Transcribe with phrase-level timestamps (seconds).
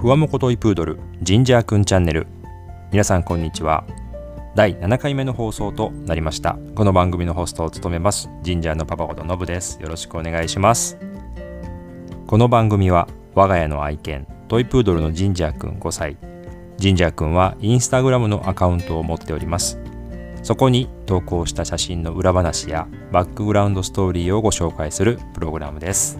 [0.00, 2.26] ふわもこトイプードルジンジャーくんチャンネル。
[2.90, 3.84] 皆さんこんにちは。
[4.54, 6.56] 第7回目の放送となりました。
[6.74, 9.78] この番組のホストを務めますジンジャーのパパことノブです。
[9.82, 10.96] よろしくお願いします。
[12.26, 16.16] この番組は我が家の愛犬トイプードルのジンジャーくん5歳
[16.78, 19.78] ジンジャーくんはインスタグラムのアカウントを持っております。
[20.42, 26.18] そこに投稿した写真の裏話やバックグラウンドストーリーをご紹介するプログラムです。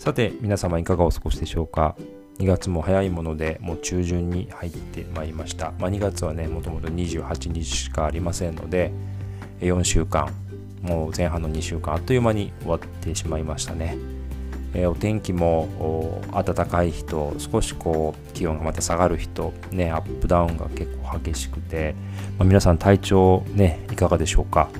[0.00, 1.94] さて皆様いかがお過ごしでしょうか
[2.38, 8.92] ？2月も早いものでもう中旬に入ってまいりました、まあ、2月はねもともと28日しかありませんので
[9.60, 10.32] 4週間
[10.80, 13.98] もう前半の2週間あっという間に終わってしまいましたね、
[14.72, 21.94] えー、お天気も暖かい日と少しこう気温がまた下がる日とねアップダウンが結構激しくて、
[22.38, 24.70] まあ、皆さん体調ねいかがでしょうか？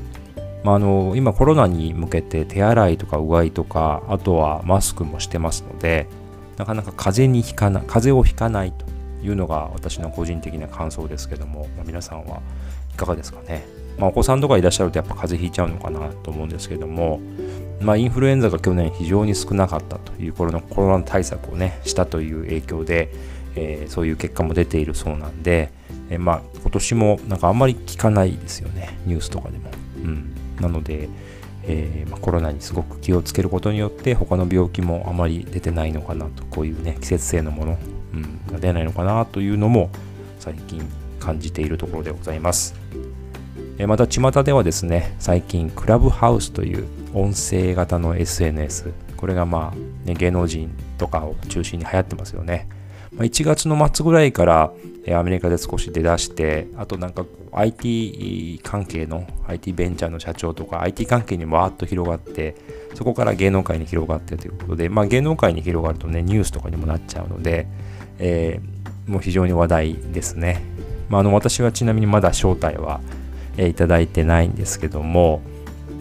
[0.63, 6.07] まあ、あの今コロナに向けて手洗いとかうがいとかあとはマスクもしてますので
[6.59, 8.85] なかなか風邪にひかな風邪をひかないと
[9.23, 12.43] いうのが私の個人的な感想ですけども、まあ、皆さんは
[12.93, 13.65] いかがですかね、
[13.99, 17.21] まあ、お子さんとかいらっしゃるとやっぱ風邪ひいちゃうのかなと思うんですけども、
[17.81, 23.11] まあ、インフルエンザが去年非常に少なかったというコロナコロナ対策をねしたという影響で、
[23.57, 25.71] えー、そういう結果も出ているそうなんで、
[26.11, 29.71] えー、まあ今年もなんかあんまり聞かないですよねニュースとかでも。
[29.97, 31.09] うんなので、
[31.65, 37.79] えー、まあ、コロナにすごく気をつけることによって他の病気もあまり出てないのかなとこういうね季節性のもの、
[38.15, 39.91] うん、が出ないのかなというのも
[40.39, 40.83] 最近
[41.19, 42.75] 感じているところでございます、
[43.79, 52.67] えー、また巷ではですね最近クラブハウスという音声型の SNS これがまあ、ね、芸能人とかを中心に流行ってますよね。
[53.17, 54.73] 1月の末ぐらいから
[55.19, 62.55] アメリカで少し出だして、あとなんか IT 関係の IT ベンチャーの社長とか IT 関係にわーっと広がって、
[62.95, 67.67] そこから芸能界に広がってということで、まあ芸能界に広がるとね、ニュースとかにもなっちゃうので、
[68.19, 70.63] えー、もう非常に話題ですね。
[71.09, 73.01] まあ、あの私はちなみにまだ招待は、
[73.57, 75.43] えー、いただいてないんですけども、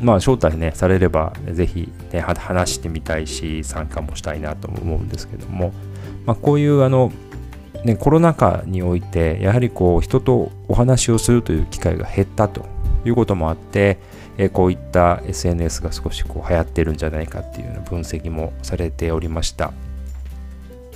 [0.02, 5.74] まあ招待ね、されればぜひ、ね、話してみたいし、参加もしたいなと思うんですけども、
[6.26, 7.12] まあ、こういうあの、
[7.84, 12.66] ね、コロナ禍においてやはりこう人とお話をするという機会が減ったと
[13.06, 14.00] いうこともあって、
[14.38, 19.74] えこういった SNS が少しこう流行ってるんじゃないかっていうような分析もされておりました。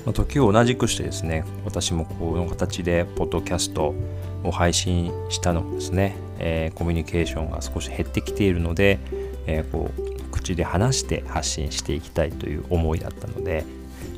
[0.06, 3.96] ま、時を同じくしてですね私もこの形でポッドキャスト
[4.44, 6.16] を配信したのですね、
[6.46, 9.00] えー、コミュニケーションが少し減ってきているので、
[9.48, 13.64] えー、こう口で話して発信していきたいという思いだったので、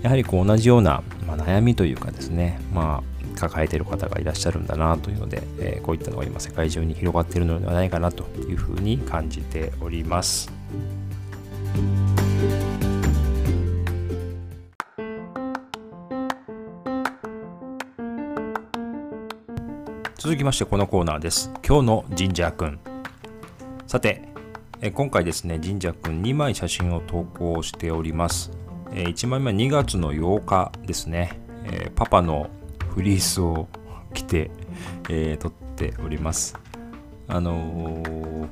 [0.02, 3.04] やはりこう同じような、まあ、悩みというかですね、ま
[3.36, 10.52] あ、抱えている方がいらっしゃるんだなというので、えー、こういったのが今世界中に広がっているのではないかなというふうに感じております。
[20.26, 21.52] 続きましてこのコーナーです。
[21.64, 22.80] 今日のジンジャーくん。
[23.86, 24.24] さて、
[24.82, 28.50] え今回ですね、ジンジャーくん2枚写真を投稿しております。
[28.92, 32.50] え1枚目は2月の8日ですね、えパパの
[32.96, 33.68] フリースを
[34.16, 34.50] 着て、
[35.12, 36.58] えー、撮っております。
[37.28, 38.48] あのー、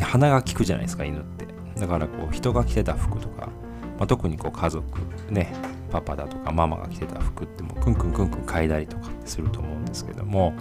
[0.00, 1.44] 鼻が利くじゃないですか、犬って。
[1.78, 3.50] だからこう人が着てた服とか、
[3.98, 5.52] まあ、特にこう家族、ね、
[5.90, 10.54] パパだとかママが着てた服ってもうクンクンクンクン嗅いだりとかすると思うんですけども、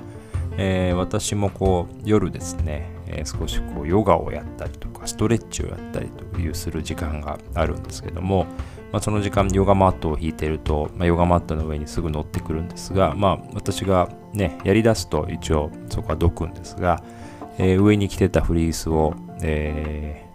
[0.57, 8.45] えー、私もこう夜ですね、えー、少しこうヨガをやったりとかストレッチをやったりというする時間があるんですけども、
[8.91, 17.03] まあ、その時間ヨガマットを引いてると、まあ、ヨガマットの上にすぐ乗ってくるんですが、まあ、私がねやりだすと一応そこはどくんですが、
[17.57, 20.28] えー、上に着てたフリースを、えー、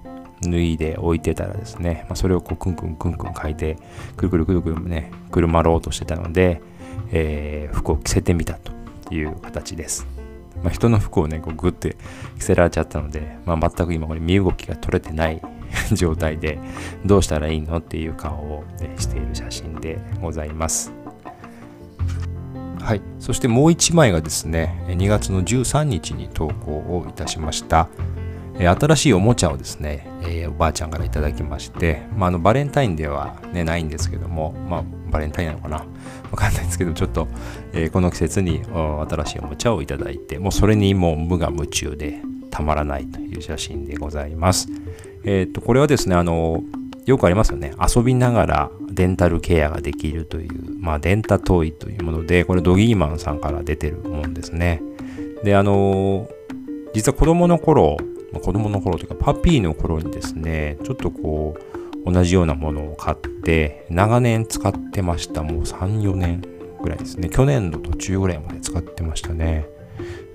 [0.50, 3.77] 脱いで置いてたらですね、まあ、それをこうクンクンクンクン書いて
[4.16, 6.60] くるくるくるくるねくるまろうとしてたので、
[7.12, 8.72] えー、服を着せてみたと
[9.15, 10.07] いう形です。
[10.63, 11.97] まあ、人の服をね、こうグッて
[12.39, 15.42] 着せられちゃったので、まあ、全く今これ身動きが取れてない
[15.92, 16.59] 状態で、
[17.04, 20.92] どうしたらいいのっていう顔を、ね、している写真でございます。
[22.80, 23.03] はい。
[23.18, 27.89] そしてもう1枚がですね、2月の13日に投稿をいたしました。
[28.59, 35.77] 新しいおもちゃをですね、えー、おばあちゃんからいただきまして、まあ、あのバレンタインでは、ね、ないんですけども、まあ、バレンタインなのかな？
[36.30, 37.28] わかんないですけど、ちょっと、
[37.72, 42.21] えー、この季節に新しいおもちゃをいただいて、もうそれにもう無我夢中で
[42.51, 44.68] たまらないという写真でございます。
[45.24, 46.62] えっ、と、これはですね、あの、
[47.06, 47.72] よくありますよね。
[47.97, 54.80] 遊びながらデンタルケアができるという、まあ、デンタトイというもので、これドギーマンさんから出てるもんですね。
[55.42, 56.28] で、あの
[56.95, 57.98] 実は子供の頃、
[58.41, 61.57] 子供の頃というかパピーの頃にですね、ちょっとこ
[62.07, 65.42] う、同じようなものを買って、長年使ってました。
[65.42, 66.42] もう3、4年
[66.83, 67.31] ぐらいですね。
[67.31, 69.66] 去年の途中ぐらいまで使ってましたね。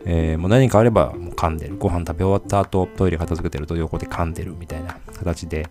[0.05, 1.77] えー、もう何かあればもう噛んでる。
[1.77, 5.67] ご飯食べ終わった後、トイレ片付けてると横で噛んでるみたいな形で、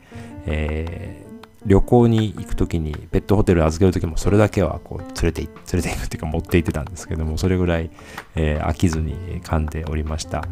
[0.46, 1.28] えー、
[1.66, 7.90] 旅行に行くときに、ペットホテル預けるときもそれだけはこう連れて連れて行くっていうか持って行ってたんですけども、それぐらい、
[8.36, 10.44] えー、飽きずに噛んでおりました。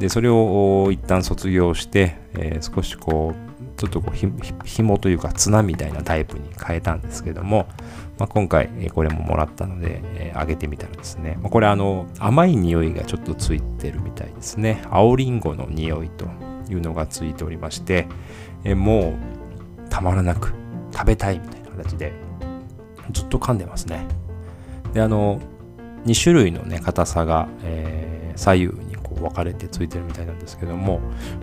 [0.00, 4.26] で、それを一旦卒業して、えー、少しこう、ちょっとこうひ
[4.64, 7.66] 紐というか綱みたいなタイプに変えたんですけども、
[8.18, 14.82] まあ、今回これももらったので、えー、あげてみたらですね、ま、これあの甘い匂いがちょっとついてるみたいですね。
[14.90, 16.26] 青りんごの匂いと
[16.70, 18.06] いうのがついておりまして、
[18.64, 19.14] え、も
[19.86, 20.52] うたまらなく
[20.92, 22.12] 食べたいみたいな形で
[23.12, 24.06] ずっと噛んでますね。
[24.94, 25.40] であの
[26.06, 28.89] 2種類のね硬さが、えー、左右に
[29.20, 31.00] 分かれてついてるみたいなんですけども、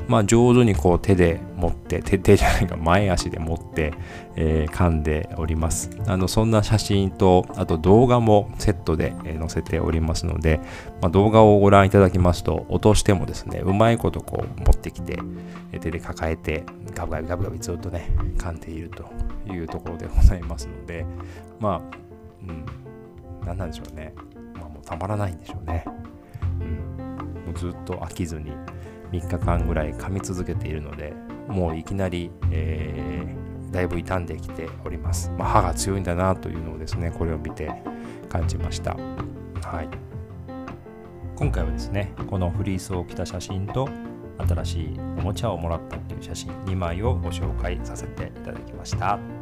[0.08, 3.94] まあ、上手にこう手で持って、手 手じゃないか、前足で持って、
[4.36, 5.90] えー、噛んでおります。
[6.08, 10.60] あのそんな写真と、あと動画もセットで載せておりますので、
[11.02, 15.20] まあ、動画をご覧いただきますと、落としてもですね、うまいことこう持ってきて、
[15.80, 16.64] 手で抱えて、
[16.96, 19.06] ガブガブガブガブずっとね、噛んでいると
[19.52, 21.06] いうところでございますので、
[21.60, 21.98] まあ、
[22.48, 22.66] うん、
[23.46, 24.14] 何なんでしょうね。
[24.56, 25.86] まあ、もうたまらないんでしょうね。
[27.58, 28.52] ずっと飽きずに
[29.12, 31.14] 3日間ぐらい噛み続けているので
[31.48, 37.72] もういきなり、えー、だいぶ傷んできております、まあ、歯が強いんだなというのをですねこれを見て
[38.30, 38.98] 感じました。
[39.62, 39.90] はい。
[41.36, 43.88] 今回はですねこのフリースを着た写真と
[44.40, 49.37] 新しいおもちゃをもらったという写真2枚をご紹介させていただきました。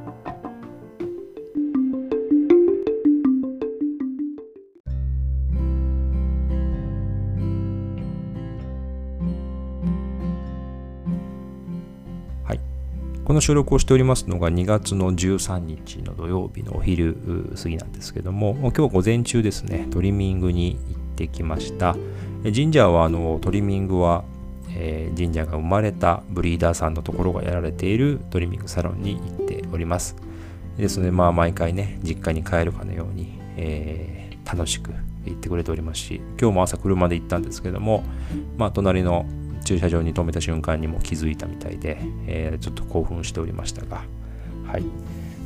[13.35, 17.15] の収録をしておりますのが2月の13日の土曜日のお昼
[17.61, 21.95] 過ぎなんですけども、今日午前中ですね、トリミングに行ってきました。
[22.43, 24.23] 神社はあのトリミングは、
[24.69, 30.15] えー、神社が生まれたブリーダーさんのところがやられているトリミングサロンに行っております。
[30.77, 34.91] ですので、まあ、毎回ね、実家に帰るかのように、えー、楽しく
[35.25, 38.03] 行ってくれておりますし、今日も朝車で行ったんですけども、
[38.57, 39.25] まあ、隣の
[39.65, 41.97] 駐車場に止めた瞬間にも気づいたみたいで、
[42.27, 44.03] えー、ちょっと興奮しておりましたが、
[44.65, 44.83] はい。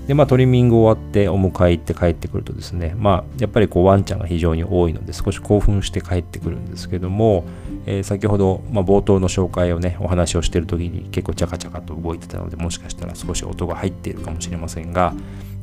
[0.07, 7.45] で、まあ、トリミング終わってお迎え行って帰ってくるとですね、まあ、やっぱりこうワンちゃんが非常に多いので少し興奮して帰ってくるんですけども、
[7.85, 15.13] えー、先ほど、まあ、冒頭の紹介をね、お話をしてる時に結構チャカチャカと動いてたので、もしかしたら少し音が入っているかもしれませんが、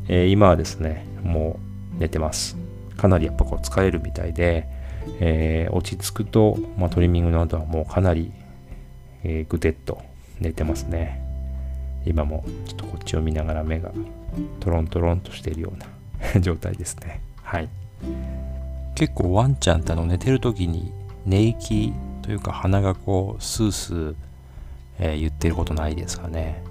[0.08, 1.58] えー、今はですね、も
[1.96, 2.56] う寝てます。
[2.96, 4.68] かなりやっぱこう疲れるみたいで、
[5.20, 8.32] えー、落ち着くと、まあ、トリミングの後はもうかなり
[9.24, 10.02] えー、ぐでっと
[10.40, 11.22] 寝てますね。
[12.04, 13.90] 今もちょっとこっちを見ながら目が
[14.60, 17.20] トロントロンとしているような 状態ですね。
[17.42, 17.68] はい。
[18.94, 20.92] 結構ワンちゃんってあの寝てる時に
[21.24, 21.92] 寝息
[22.22, 24.14] というか鼻がこうスースー、
[24.98, 26.62] えー、言ってることないですかね。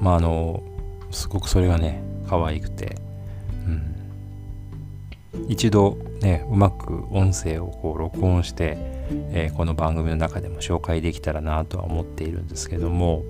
[0.00, 0.62] まああの、
[1.10, 2.96] すごくそれがね、可愛くて、
[3.66, 3.95] うん。
[5.48, 8.76] 一度ね、うまく音声をこう録音して、
[9.32, 13.22] えー、この番組の中でも紹介できたらなとは思っているんですけども、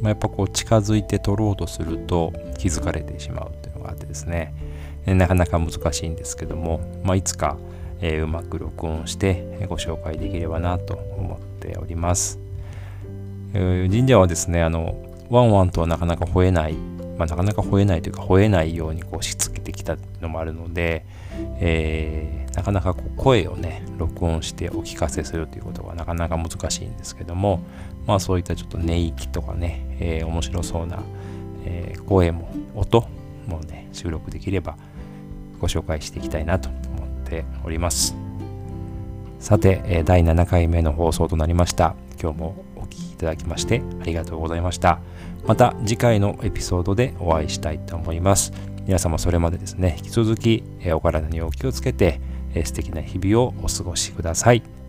[0.00, 4.54] まあ、やっぱこう近づいて撮ろうとすると気づかれてしまうっていうのがあってですね、
[5.06, 7.56] なかなか難しいんですけども、まあ、いつか、
[8.00, 12.38] えー、うまく録音してご紹介できればなと思っております。
[13.54, 14.96] えー、神社はですね、あの、
[15.30, 16.74] ワンワンとはなかなか吠えない、
[17.16, 21.04] まあ、なかなか吠えないというか吠えないようにこうしつけきたのもあるので、
[21.60, 27.60] えーなかなかこう声をね録音してお聞かせするということがなかなか難しいんですけども
[28.06, 31.02] まあそういったちょっと寝息とかね、えー、面白そうな、
[31.64, 33.08] えー、声も音
[33.46, 34.76] もね収録できれば
[35.60, 36.78] ご紹介していきたいなと思
[37.22, 38.14] っております。
[39.38, 41.94] さて、え第7回目の放送となりました。
[42.20, 45.00] 今日もお聴きいただきましてありがとうございました。
[45.46, 48.73] また次回のエピソードでお会いしたいと思います。
[48.86, 50.62] 皆様それまでですね引き続き
[50.92, 52.20] お体にお気をつけて
[52.64, 54.83] 素敵な日々をお過ごしください。